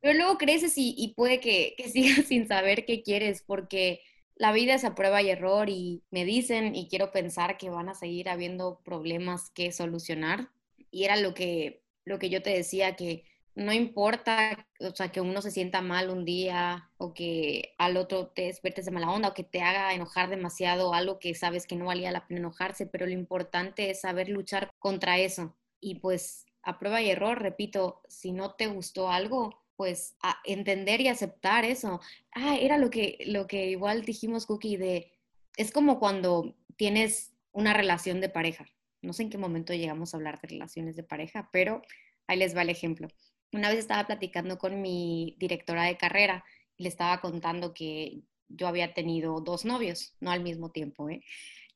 Pero 0.00 0.14
luego 0.14 0.38
creces 0.38 0.76
y, 0.76 0.94
y 0.96 1.14
puede 1.14 1.40
que, 1.40 1.74
que 1.76 1.88
sigas 1.90 2.26
sin 2.26 2.46
saber 2.46 2.84
qué 2.84 3.02
quieres 3.02 3.42
porque 3.46 4.00
la 4.40 4.52
vida 4.52 4.74
es 4.74 4.84
a 4.84 4.94
prueba 4.94 5.20
y 5.20 5.28
error 5.28 5.68
y 5.68 6.02
me 6.10 6.24
dicen 6.24 6.74
y 6.74 6.88
quiero 6.88 7.12
pensar 7.12 7.58
que 7.58 7.68
van 7.68 7.90
a 7.90 7.94
seguir 7.94 8.30
habiendo 8.30 8.80
problemas 8.82 9.50
que 9.50 9.70
solucionar. 9.70 10.48
Y 10.90 11.04
era 11.04 11.16
lo 11.16 11.34
que, 11.34 11.82
lo 12.06 12.18
que 12.18 12.30
yo 12.30 12.40
te 12.40 12.48
decía, 12.48 12.96
que 12.96 13.24
no 13.54 13.74
importa, 13.74 14.66
o 14.80 14.96
sea, 14.96 15.12
que 15.12 15.20
uno 15.20 15.42
se 15.42 15.50
sienta 15.50 15.82
mal 15.82 16.08
un 16.08 16.24
día 16.24 16.90
o 16.96 17.12
que 17.12 17.74
al 17.76 17.98
otro 17.98 18.28
te 18.28 18.44
despiertes 18.44 18.86
de 18.86 18.92
mala 18.92 19.10
onda 19.10 19.28
o 19.28 19.34
que 19.34 19.44
te 19.44 19.60
haga 19.60 19.92
enojar 19.92 20.30
demasiado 20.30 20.94
algo 20.94 21.18
que 21.18 21.34
sabes 21.34 21.66
que 21.66 21.76
no 21.76 21.84
valía 21.84 22.10
la 22.10 22.26
pena 22.26 22.40
enojarse, 22.40 22.86
pero 22.86 23.04
lo 23.04 23.12
importante 23.12 23.90
es 23.90 24.00
saber 24.00 24.30
luchar 24.30 24.72
contra 24.78 25.18
eso. 25.18 25.54
Y 25.80 25.96
pues 25.96 26.46
a 26.62 26.78
prueba 26.78 27.02
y 27.02 27.10
error, 27.10 27.42
repito, 27.42 28.00
si 28.08 28.32
no 28.32 28.54
te 28.54 28.68
gustó 28.68 29.10
algo, 29.10 29.59
pues 29.80 30.14
entender 30.44 31.00
y 31.00 31.08
aceptar 31.08 31.64
eso. 31.64 32.02
Ah, 32.32 32.58
era 32.60 32.76
lo 32.76 32.90
que, 32.90 33.16
lo 33.24 33.46
que 33.46 33.70
igual 33.70 34.04
dijimos, 34.04 34.44
Cookie, 34.44 34.76
de, 34.76 35.10
es 35.56 35.72
como 35.72 35.98
cuando 35.98 36.54
tienes 36.76 37.32
una 37.52 37.72
relación 37.72 38.20
de 38.20 38.28
pareja. 38.28 38.66
No 39.00 39.14
sé 39.14 39.22
en 39.22 39.30
qué 39.30 39.38
momento 39.38 39.72
llegamos 39.72 40.12
a 40.12 40.18
hablar 40.18 40.38
de 40.38 40.48
relaciones 40.48 40.96
de 40.96 41.02
pareja, 41.02 41.48
pero 41.50 41.80
ahí 42.26 42.36
les 42.36 42.54
va 42.54 42.60
el 42.60 42.68
ejemplo. 42.68 43.08
Una 43.54 43.70
vez 43.70 43.78
estaba 43.78 44.06
platicando 44.06 44.58
con 44.58 44.82
mi 44.82 45.34
directora 45.38 45.84
de 45.84 45.96
carrera 45.96 46.44
y 46.76 46.82
le 46.82 46.90
estaba 46.90 47.22
contando 47.22 47.72
que 47.72 48.20
yo 48.48 48.68
había 48.68 48.92
tenido 48.92 49.40
dos 49.40 49.64
novios, 49.64 50.12
no 50.20 50.30
al 50.30 50.42
mismo 50.42 50.72
tiempo, 50.72 51.08
¿eh? 51.08 51.24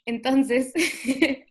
Entonces, 0.04 0.75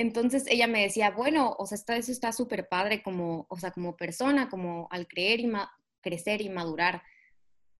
entonces 0.00 0.44
ella 0.48 0.68
me 0.68 0.82
decía, 0.82 1.10
bueno, 1.10 1.56
o 1.58 1.66
sea, 1.66 1.76
está, 1.76 1.96
eso 1.96 2.12
está 2.12 2.32
súper 2.32 2.68
padre 2.68 3.02
como, 3.02 3.46
o 3.48 3.58
sea, 3.58 3.72
como 3.72 3.96
persona, 3.96 4.48
como 4.48 4.86
al 4.90 5.08
creer 5.08 5.40
y 5.40 5.50
crecer 6.00 6.40
y 6.40 6.48
madurar. 6.48 7.02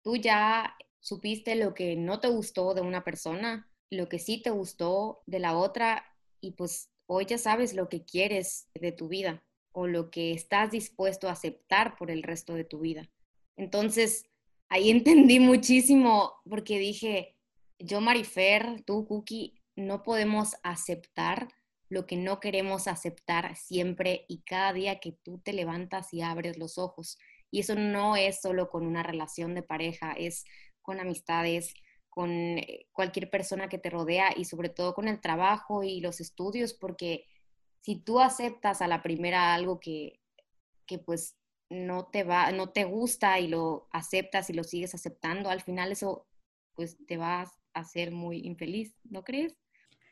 Tú 0.03 0.17
ya 0.17 0.77
supiste 0.99 1.55
lo 1.55 1.75
que 1.75 1.95
no 1.95 2.19
te 2.19 2.29
gustó 2.29 2.75
de 2.75 2.81
una 2.81 3.05
persona, 3.05 3.71
lo 3.91 4.09
que 4.09 4.19
sí 4.19 4.43
te 4.43 4.51
gustó 4.51 5.23
de 5.27 5.39
la 5.39 5.57
otra 5.57 6.05
y 6.41 6.53
pues 6.53 6.91
hoy 7.07 7.25
ya 7.27 7.39
sabes 7.39 7.73
lo 7.75 7.89
que 7.89 8.05
quieres 8.05 8.69
de 8.75 8.91
tu 8.91 9.07
vida 9.07 9.45
o 9.71 9.87
lo 9.87 10.11
que 10.11 10.33
estás 10.33 10.73
dispuesto 10.73 11.29
a 11.29 11.33
aceptar 11.33 11.97
por 11.97 12.11
el 12.11 12.25
resto 12.25 12.55
de 12.55 12.65
tu 12.65 12.81
vida. 12.81 13.09
Entonces, 13.57 14.27
ahí 14.69 14.91
entendí 14.91 15.39
muchísimo 15.39 16.33
porque 16.49 16.81
dije, 16.81 17.37
yo 17.79 18.01
Marifer, 18.01 18.83
tú 18.85 19.07
Cookie, 19.07 19.55
no 19.77 20.03
podemos 20.03 20.57
aceptar 20.65 21.49
lo 21.89 22.07
que 22.07 22.17
no 22.17 22.41
queremos 22.41 22.87
aceptar 22.87 23.57
siempre 23.57 24.25
y 24.29 24.43
cada 24.43 24.73
día 24.73 25.01
que 25.01 25.13
tú 25.13 25.39
te 25.39 25.53
levantas 25.53 26.13
y 26.13 26.23
abres 26.23 26.59
los 26.59 26.79
ojos. 26.79 27.19
Y 27.51 27.61
eso 27.61 27.75
no 27.75 28.17
es 28.17 28.41
solo 28.41 28.69
con 28.69 28.87
una 28.87 29.03
relación 29.03 29.55
de 29.55 29.63
pareja, 29.63 30.13
es 30.13 30.45
con 30.83 31.01
amistades, 31.01 31.75
con 32.11 32.31
eh, 32.31 32.89
cualquier 32.93 33.31
persona 33.31 33.69
que 33.69 33.79
te 33.79 33.91
rodea 33.91 34.33
y 34.37 34.45
sobre 34.45 34.69
todo 34.69 34.95
con 34.95 35.09
el 35.09 35.21
trabajo 35.21 35.83
y 35.83 36.01
los 36.01 36.21
estudios, 36.21 36.75
porque 36.75 37.27
si 37.81 37.97
tú 37.97 38.21
aceptas 38.21 38.83
a 38.83 38.89
la 38.89 39.03
primera 39.03 39.55
algo 39.55 39.81
que, 39.81 40.21
que 40.85 40.99
pues 40.99 41.37
no 41.71 42.07
te 42.07 42.25
va, 42.25 42.51
no 42.53 42.71
te 42.71 42.85
gusta 42.85 43.39
y 43.39 43.49
lo 43.49 43.89
aceptas 43.93 44.51
y 44.51 44.53
lo 44.53 44.65
sigues 44.65 44.95
aceptando, 44.95 45.51
al 45.51 45.61
final 45.63 45.93
eso 45.93 46.27
pues 46.75 46.97
te 47.07 47.17
va 47.17 47.43
a 47.43 47.53
hacer 47.73 48.11
muy 48.11 48.39
infeliz, 48.47 48.95
¿no 49.05 49.25
crees? 49.25 49.57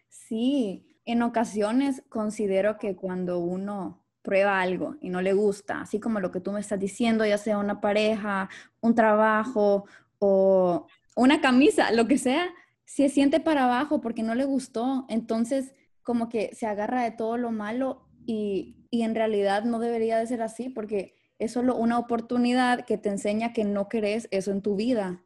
Sí, 0.08 0.95
en 1.06 1.22
ocasiones 1.22 2.02
considero 2.08 2.78
que 2.78 2.96
cuando 2.96 3.38
uno 3.38 4.04
prueba 4.22 4.60
algo 4.60 4.96
y 5.00 5.08
no 5.08 5.22
le 5.22 5.32
gusta, 5.32 5.80
así 5.80 6.00
como 6.00 6.18
lo 6.18 6.32
que 6.32 6.40
tú 6.40 6.50
me 6.50 6.60
estás 6.60 6.80
diciendo, 6.80 7.24
ya 7.24 7.38
sea 7.38 7.58
una 7.58 7.80
pareja, 7.80 8.50
un 8.80 8.94
trabajo 8.96 9.86
o 10.18 10.86
una 11.14 11.40
camisa, 11.40 11.92
lo 11.92 12.08
que 12.08 12.18
sea, 12.18 12.48
se 12.84 13.08
siente 13.08 13.38
para 13.38 13.64
abajo 13.64 14.00
porque 14.00 14.24
no 14.24 14.34
le 14.34 14.44
gustó, 14.44 15.06
entonces 15.08 15.74
como 16.02 16.28
que 16.28 16.50
se 16.54 16.66
agarra 16.66 17.04
de 17.04 17.12
todo 17.12 17.36
lo 17.36 17.52
malo 17.52 18.08
y, 18.26 18.76
y 18.90 19.02
en 19.02 19.14
realidad 19.14 19.64
no 19.64 19.78
debería 19.78 20.18
de 20.18 20.26
ser 20.26 20.42
así 20.42 20.68
porque 20.68 21.14
es 21.38 21.52
solo 21.52 21.76
una 21.76 21.98
oportunidad 21.98 22.84
que 22.84 22.98
te 22.98 23.10
enseña 23.10 23.52
que 23.52 23.64
no 23.64 23.88
querés 23.88 24.26
eso 24.32 24.50
en 24.50 24.62
tu 24.62 24.74
vida. 24.74 25.22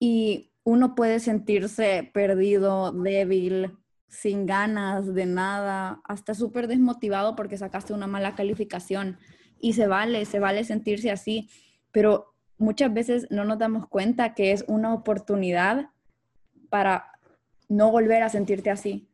Y 0.00 0.50
uno 0.64 0.94
puede 0.94 1.20
sentirse 1.20 2.10
perdido, 2.12 2.92
débil, 2.92 3.78
sin 4.08 4.46
ganas 4.46 5.14
de 5.14 5.26
nada, 5.26 6.00
hasta 6.04 6.34
súper 6.34 6.66
desmotivado 6.66 7.36
porque 7.36 7.58
sacaste 7.58 7.92
una 7.92 8.06
mala 8.06 8.34
calificación. 8.34 9.18
Y 9.60 9.74
se 9.74 9.86
vale, 9.86 10.24
se 10.24 10.38
vale 10.38 10.64
sentirse 10.64 11.10
así, 11.10 11.50
pero 11.92 12.34
muchas 12.58 12.92
veces 12.92 13.26
no 13.30 13.44
nos 13.44 13.58
damos 13.58 13.86
cuenta 13.88 14.34
que 14.34 14.52
es 14.52 14.64
una 14.68 14.94
oportunidad 14.94 15.90
para 16.70 17.12
no 17.68 17.90
volver 17.90 18.22
a 18.22 18.28
sentirte 18.28 18.70
así 18.70 19.08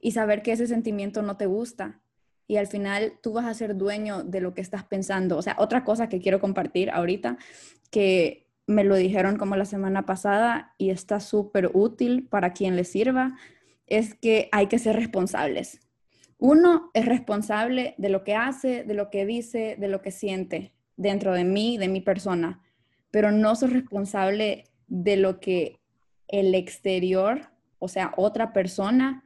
y 0.00 0.12
saber 0.12 0.42
que 0.42 0.52
ese 0.52 0.66
sentimiento 0.66 1.22
no 1.22 1.36
te 1.36 1.46
gusta. 1.46 2.00
Y 2.46 2.56
al 2.56 2.66
final 2.66 3.14
tú 3.22 3.32
vas 3.32 3.46
a 3.46 3.54
ser 3.54 3.76
dueño 3.76 4.22
de 4.22 4.40
lo 4.40 4.52
que 4.52 4.60
estás 4.60 4.84
pensando. 4.84 5.38
O 5.38 5.42
sea, 5.42 5.56
otra 5.58 5.84
cosa 5.84 6.08
que 6.08 6.20
quiero 6.20 6.40
compartir 6.40 6.90
ahorita, 6.90 7.38
que 7.90 8.46
me 8.66 8.84
lo 8.84 8.96
dijeron 8.96 9.36
como 9.36 9.56
la 9.56 9.64
semana 9.64 10.04
pasada 10.04 10.74
y 10.76 10.90
está 10.90 11.20
súper 11.20 11.70
útil 11.72 12.26
para 12.28 12.52
quien 12.52 12.76
le 12.76 12.84
sirva, 12.84 13.36
es 13.86 14.14
que 14.14 14.48
hay 14.52 14.66
que 14.66 14.78
ser 14.78 14.96
responsables. 14.96 15.80
Uno 16.38 16.90
es 16.94 17.06
responsable 17.06 17.94
de 17.98 18.08
lo 18.08 18.24
que 18.24 18.34
hace, 18.34 18.84
de 18.84 18.94
lo 18.94 19.10
que 19.10 19.24
dice, 19.24 19.76
de 19.78 19.88
lo 19.88 20.02
que 20.02 20.10
siente 20.10 20.74
dentro 20.96 21.32
de 21.32 21.44
mí, 21.44 21.78
de 21.78 21.88
mi 21.88 22.00
persona, 22.00 22.62
pero 23.10 23.32
no 23.32 23.56
soy 23.56 23.70
responsable 23.70 24.64
de 24.86 25.16
lo 25.16 25.40
que 25.40 25.80
el 26.28 26.54
exterior, 26.54 27.50
o 27.78 27.88
sea, 27.88 28.12
otra 28.16 28.52
persona, 28.52 29.24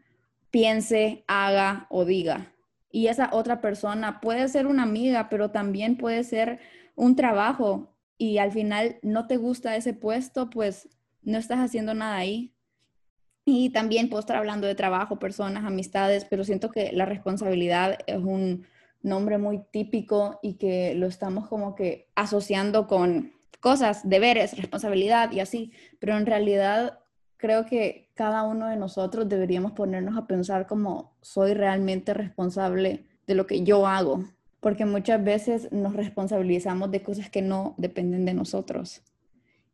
piense, 0.50 1.24
haga 1.26 1.86
o 1.90 2.04
diga. 2.04 2.54
Y 2.90 3.08
esa 3.08 3.30
otra 3.32 3.60
persona 3.60 4.20
puede 4.20 4.48
ser 4.48 4.66
una 4.66 4.82
amiga, 4.82 5.28
pero 5.28 5.50
también 5.50 5.96
puede 5.96 6.24
ser 6.24 6.58
un 6.94 7.16
trabajo 7.16 7.94
y 8.16 8.38
al 8.38 8.52
final 8.52 8.98
no 9.02 9.26
te 9.26 9.36
gusta 9.36 9.76
ese 9.76 9.94
puesto, 9.94 10.50
pues 10.50 10.88
no 11.22 11.38
estás 11.38 11.58
haciendo 11.58 11.94
nada 11.94 12.16
ahí. 12.16 12.54
Y 13.50 13.70
también 13.70 14.10
puedo 14.10 14.20
estar 14.20 14.36
hablando 14.36 14.66
de 14.66 14.74
trabajo, 14.74 15.18
personas, 15.18 15.64
amistades, 15.64 16.26
pero 16.26 16.44
siento 16.44 16.70
que 16.70 16.92
la 16.92 17.06
responsabilidad 17.06 17.96
es 18.06 18.18
un 18.18 18.66
nombre 19.00 19.38
muy 19.38 19.62
típico 19.70 20.38
y 20.42 20.58
que 20.58 20.94
lo 20.94 21.06
estamos 21.06 21.48
como 21.48 21.74
que 21.74 22.10
asociando 22.14 22.86
con 22.86 23.32
cosas, 23.60 24.06
deberes, 24.06 24.54
responsabilidad 24.54 25.32
y 25.32 25.40
así, 25.40 25.72
pero 25.98 26.18
en 26.18 26.26
realidad 26.26 26.98
creo 27.38 27.64
que 27.64 28.10
cada 28.12 28.42
uno 28.42 28.66
de 28.66 28.76
nosotros 28.76 29.26
deberíamos 29.30 29.72
ponernos 29.72 30.18
a 30.18 30.26
pensar 30.26 30.66
como 30.66 31.14
soy 31.22 31.54
realmente 31.54 32.12
responsable 32.12 33.06
de 33.26 33.34
lo 33.34 33.46
que 33.46 33.62
yo 33.62 33.86
hago, 33.86 34.24
porque 34.60 34.84
muchas 34.84 35.24
veces 35.24 35.72
nos 35.72 35.96
responsabilizamos 35.96 36.90
de 36.90 37.02
cosas 37.02 37.30
que 37.30 37.40
no 37.40 37.74
dependen 37.78 38.26
de 38.26 38.34
nosotros. 38.34 39.00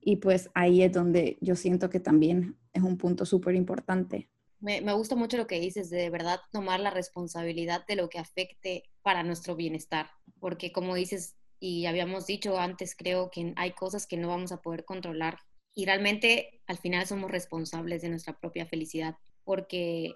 Y 0.04 0.16
pues 0.16 0.50
ahí 0.54 0.82
es 0.82 0.92
donde 0.92 1.38
yo 1.40 1.56
siento 1.56 1.88
que 1.88 2.00
también 2.00 2.56
es 2.72 2.82
un 2.82 2.98
punto 2.98 3.24
súper 3.24 3.54
importante. 3.54 4.28
Me, 4.60 4.80
me, 4.80 4.92
gusta 4.92 5.16
mucho 5.16 5.36
lo 5.36 5.46
que 5.46 5.60
dices, 5.60 5.90
de, 5.90 5.98
de 5.98 6.10
verdad 6.10 6.40
tomar 6.52 6.80
la 6.80 6.90
responsabilidad 6.90 7.86
de 7.86 7.96
lo 7.96 8.08
que 8.08 8.18
afecte 8.18 8.84
para 9.02 9.22
nuestro 9.22 9.56
bienestar, 9.56 10.10
porque 10.40 10.72
como 10.72 10.94
dices, 10.94 11.36
y 11.58 11.86
habíamos 11.86 12.26
dicho 12.26 12.58
antes, 12.58 12.94
creo 12.94 13.30
que 13.30 13.52
hay 13.56 13.72
cosas 13.72 14.06
que 14.06 14.16
no 14.16 14.28
vamos 14.28 14.52
a 14.52 14.62
poder 14.62 14.84
controlar 14.84 15.38
y 15.74 15.86
realmente 15.86 16.62
al 16.66 16.78
final 16.78 17.06
somos 17.06 17.30
responsables 17.30 18.02
de 18.02 18.10
nuestra 18.10 18.38
propia 18.38 18.66
felicidad, 18.66 19.16
porque 19.44 20.14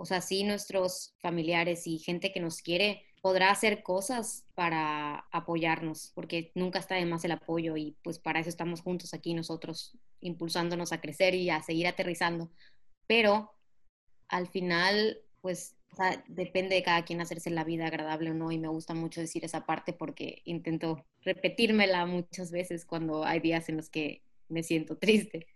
o 0.00 0.06
sea, 0.06 0.22
sí 0.22 0.44
nuestros 0.44 1.14
familiares 1.20 1.86
y 1.86 1.98
gente 1.98 2.32
que 2.32 2.40
nos 2.40 2.62
quiere 2.62 3.04
podrá 3.20 3.50
hacer 3.50 3.82
cosas 3.82 4.46
para 4.54 5.26
apoyarnos, 5.30 6.12
porque 6.14 6.52
nunca 6.54 6.78
está 6.78 6.94
de 6.94 7.06
más 7.06 7.24
el 7.24 7.32
apoyo 7.32 7.76
y 7.76 7.96
pues 8.02 8.18
para 8.18 8.40
eso 8.40 8.48
estamos 8.48 8.80
juntos 8.80 9.12
aquí 9.12 9.34
nosotros, 9.34 9.98
impulsándonos 10.20 10.92
a 10.92 11.00
crecer 11.00 11.34
y 11.34 11.50
a 11.50 11.62
seguir 11.62 11.86
aterrizando. 11.86 12.50
Pero 13.06 13.50
al 14.28 14.48
final, 14.48 15.18
pues 15.40 15.76
depende 16.28 16.76
de 16.76 16.82
cada 16.82 17.04
quien 17.04 17.20
hacerse 17.20 17.50
la 17.50 17.64
vida 17.64 17.86
agradable 17.86 18.30
o 18.30 18.34
no 18.34 18.52
y 18.52 18.58
me 18.58 18.68
gusta 18.68 18.94
mucho 18.94 19.20
decir 19.20 19.44
esa 19.44 19.66
parte 19.66 19.92
porque 19.92 20.40
intento 20.44 21.04
repetírmela 21.22 22.06
muchas 22.06 22.50
veces 22.50 22.86
cuando 22.86 23.24
hay 23.24 23.40
días 23.40 23.68
en 23.68 23.76
los 23.76 23.90
que 23.90 24.22
me 24.48 24.62
siento 24.62 24.96
triste. 24.96 25.46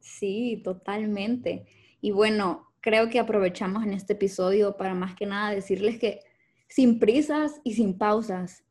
Sí, 0.00 0.60
totalmente. 0.62 1.66
Y 2.00 2.12
bueno, 2.12 2.68
creo 2.80 3.08
que 3.08 3.18
aprovechamos 3.18 3.82
en 3.84 3.94
este 3.94 4.12
episodio 4.12 4.76
para 4.76 4.94
más 4.94 5.14
que 5.16 5.26
nada 5.26 5.54
decirles 5.54 5.98
que 5.98 6.20
sin 6.68 6.98
prisas 6.98 7.60
y 7.64 7.74
sin 7.74 7.96
pausas. 7.96 8.64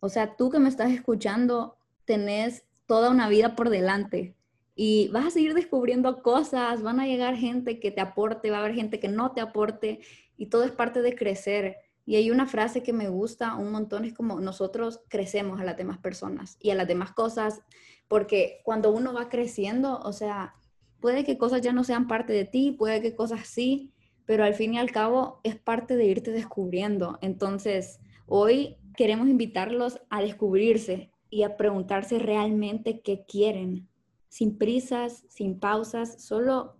O 0.00 0.08
sea, 0.08 0.36
tú 0.36 0.50
que 0.50 0.58
me 0.58 0.68
estás 0.68 0.90
escuchando, 0.90 1.76
tenés 2.04 2.64
toda 2.86 3.10
una 3.10 3.28
vida 3.28 3.54
por 3.54 3.70
delante 3.70 4.34
y 4.74 5.08
vas 5.08 5.26
a 5.26 5.30
seguir 5.30 5.54
descubriendo 5.54 6.22
cosas, 6.22 6.82
van 6.82 6.98
a 6.98 7.06
llegar 7.06 7.36
gente 7.36 7.78
que 7.78 7.90
te 7.90 8.00
aporte, 8.00 8.50
va 8.50 8.58
a 8.58 8.60
haber 8.60 8.74
gente 8.74 8.98
que 8.98 9.08
no 9.08 9.32
te 9.32 9.40
aporte 9.40 10.00
y 10.36 10.46
todo 10.46 10.64
es 10.64 10.72
parte 10.72 11.02
de 11.02 11.14
crecer. 11.14 11.76
Y 12.04 12.16
hay 12.16 12.30
una 12.30 12.46
frase 12.46 12.82
que 12.82 12.92
me 12.92 13.08
gusta 13.08 13.54
un 13.54 13.70
montón, 13.70 14.04
es 14.04 14.12
como 14.12 14.40
nosotros 14.40 15.00
crecemos 15.08 15.60
a 15.60 15.64
las 15.64 15.76
demás 15.76 15.98
personas 15.98 16.56
y 16.58 16.70
a 16.70 16.74
las 16.74 16.88
demás 16.88 17.12
cosas, 17.12 17.62
porque 18.08 18.60
cuando 18.64 18.90
uno 18.90 19.12
va 19.12 19.28
creciendo, 19.28 20.00
o 20.00 20.12
sea, 20.12 20.54
puede 21.00 21.24
que 21.24 21.38
cosas 21.38 21.60
ya 21.60 21.72
no 21.72 21.84
sean 21.84 22.08
parte 22.08 22.32
de 22.32 22.44
ti, 22.44 22.72
puede 22.72 23.00
que 23.00 23.14
cosas 23.14 23.46
sí, 23.46 23.92
pero 24.32 24.44
al 24.44 24.54
fin 24.54 24.72
y 24.72 24.78
al 24.78 24.90
cabo 24.90 25.40
es 25.42 25.56
parte 25.56 25.94
de 25.94 26.06
irte 26.06 26.30
descubriendo. 26.30 27.18
Entonces, 27.20 28.00
hoy 28.24 28.78
queremos 28.96 29.28
invitarlos 29.28 30.00
a 30.08 30.22
descubrirse 30.22 31.10
y 31.28 31.42
a 31.42 31.58
preguntarse 31.58 32.18
realmente 32.18 33.02
qué 33.02 33.26
quieren, 33.26 33.90
sin 34.30 34.56
prisas, 34.56 35.26
sin 35.28 35.60
pausas, 35.60 36.24
solo 36.24 36.78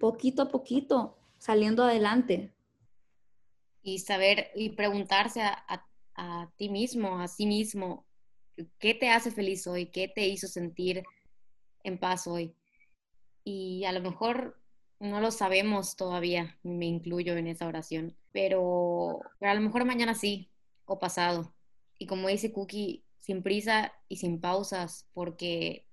poquito 0.00 0.42
a 0.42 0.48
poquito, 0.48 1.16
saliendo 1.38 1.84
adelante. 1.84 2.56
Y 3.84 4.00
saber 4.00 4.48
y 4.56 4.70
preguntarse 4.70 5.42
a, 5.42 5.64
a 6.16 6.50
ti 6.56 6.70
mismo, 6.70 7.20
a 7.20 7.28
sí 7.28 7.46
mismo, 7.46 8.04
¿qué 8.80 8.94
te 8.94 9.10
hace 9.10 9.30
feliz 9.30 9.64
hoy? 9.68 9.86
¿Qué 9.92 10.08
te 10.08 10.26
hizo 10.26 10.48
sentir 10.48 11.04
en 11.84 12.00
paz 12.00 12.26
hoy? 12.26 12.52
Y 13.44 13.84
a 13.84 13.92
lo 13.92 14.00
mejor 14.00 14.59
no 15.00 15.20
lo 15.20 15.30
sabemos 15.30 15.96
todavía, 15.96 16.58
me 16.62 16.86
incluyo 16.86 17.36
en 17.36 17.46
esa 17.46 17.66
oración, 17.66 18.16
pero, 18.32 19.20
a 19.40 19.54
lo 19.54 19.60
mejor 19.60 19.84
mañana 19.84 20.14
sí, 20.14 20.50
o 20.84 20.98
pasado. 20.98 21.54
Y 21.98 22.06
como 22.06 22.28
dice 22.28 22.52
Cookie, 22.52 23.04
sin 23.18 23.42
prisa 23.42 23.92
y 24.08 24.16
sin 24.16 24.40
pausas, 24.40 25.08
porque 25.14 25.86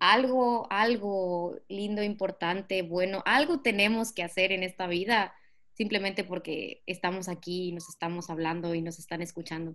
algo, 0.00 0.66
algo 0.70 1.56
lindo, 1.68 2.02
importante, 2.02 2.82
bueno, 2.82 3.22
algo 3.26 3.60
tenemos 3.60 4.12
que 4.12 4.24
hacer 4.24 4.50
en 4.50 4.64
esta 4.64 4.88
vida, 4.88 5.34
simplemente 5.74 6.24
porque 6.24 6.82
estamos 6.86 7.28
aquí 7.28 7.68
y 7.68 7.72
nos 7.72 7.88
estamos 7.88 8.28
hablando 8.28 8.74
y 8.74 8.82
nos 8.82 8.98
están 8.98 9.22
escuchando. 9.22 9.74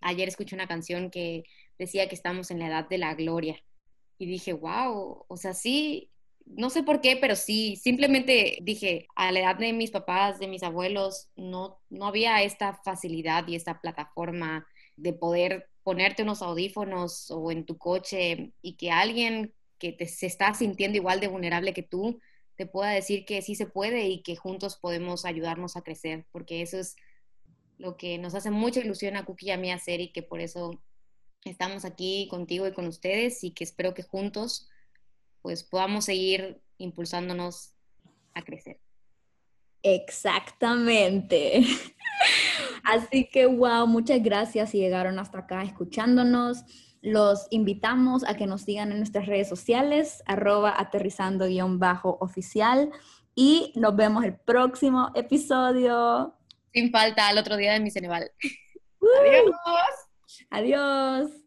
Ayer 0.00 0.28
escuché 0.28 0.54
una 0.54 0.66
canción 0.66 1.10
que 1.10 1.44
decía 1.78 2.08
que 2.08 2.14
estamos 2.14 2.50
en 2.50 2.60
la 2.60 2.68
edad 2.68 2.88
de 2.88 2.98
la 2.98 3.14
gloria 3.14 3.62
y 4.18 4.26
dije, 4.26 4.54
wow, 4.54 5.26
o 5.28 5.36
sea, 5.36 5.52
sí, 5.52 6.10
no 6.46 6.70
sé 6.70 6.82
por 6.82 7.00
qué, 7.00 7.16
pero 7.16 7.36
sí, 7.36 7.76
simplemente 7.76 8.58
dije, 8.62 9.08
a 9.16 9.32
la 9.32 9.40
edad 9.40 9.56
de 9.56 9.72
mis 9.72 9.90
papás, 9.90 10.38
de 10.38 10.46
mis 10.46 10.62
abuelos, 10.62 11.28
no, 11.36 11.80
no 11.90 12.06
había 12.06 12.42
esta 12.42 12.74
facilidad 12.84 13.46
y 13.48 13.56
esta 13.56 13.80
plataforma 13.80 14.66
de 14.96 15.12
poder 15.12 15.68
ponerte 15.82 16.22
unos 16.22 16.42
audífonos 16.42 17.30
o 17.30 17.50
en 17.50 17.66
tu 17.66 17.78
coche 17.78 18.52
y 18.62 18.76
que 18.76 18.90
alguien 18.90 19.54
que 19.78 19.92
te, 19.92 20.06
se 20.06 20.26
está 20.26 20.54
sintiendo 20.54 20.96
igual 20.96 21.20
de 21.20 21.28
vulnerable 21.28 21.74
que 21.74 21.82
tú 21.82 22.20
te 22.56 22.66
pueda 22.66 22.90
decir 22.90 23.26
que 23.26 23.42
sí 23.42 23.54
se 23.54 23.66
puede 23.66 24.08
y 24.08 24.22
que 24.22 24.36
juntos 24.36 24.76
podemos 24.76 25.24
ayudarnos 25.24 25.76
a 25.76 25.82
crecer, 25.82 26.26
porque 26.32 26.62
eso 26.62 26.78
es 26.78 26.96
lo 27.76 27.96
que 27.96 28.18
nos 28.18 28.34
hace 28.34 28.50
mucha 28.50 28.80
ilusión 28.80 29.16
a 29.16 29.24
Cookie 29.26 29.48
y 29.48 29.50
a 29.50 29.58
mí 29.58 29.70
hacer 29.70 30.00
y 30.00 30.12
que 30.12 30.22
por 30.22 30.40
eso 30.40 30.80
estamos 31.44 31.84
aquí 31.84 32.28
contigo 32.30 32.66
y 32.66 32.72
con 32.72 32.86
ustedes 32.86 33.44
y 33.44 33.50
que 33.50 33.64
espero 33.64 33.92
que 33.92 34.02
juntos 34.02 34.68
pues 35.46 35.62
podamos 35.62 36.06
seguir 36.06 36.60
impulsándonos 36.76 37.76
a 38.34 38.42
crecer. 38.42 38.80
Exactamente. 39.80 41.64
Así 42.82 43.30
que, 43.30 43.46
wow, 43.46 43.86
muchas 43.86 44.20
gracias 44.24 44.70
si 44.70 44.78
llegaron 44.78 45.20
hasta 45.20 45.38
acá 45.38 45.62
escuchándonos. 45.62 46.64
Los 47.00 47.46
invitamos 47.50 48.24
a 48.24 48.36
que 48.36 48.48
nos 48.48 48.62
sigan 48.62 48.90
en 48.90 48.98
nuestras 48.98 49.26
redes 49.26 49.48
sociales, 49.48 50.24
arroba 50.26 50.74
aterrizando-oficial. 50.76 52.90
Y 53.36 53.72
nos 53.76 53.94
vemos 53.94 54.24
el 54.24 54.34
próximo 54.34 55.12
episodio. 55.14 56.34
Sin 56.74 56.90
falta, 56.90 57.28
al 57.28 57.38
otro 57.38 57.56
día 57.56 57.72
de 57.72 57.78
mi 57.78 57.92
Ceneval. 57.92 58.32
Adiós. 59.20 59.54
Adiós. 60.50 61.45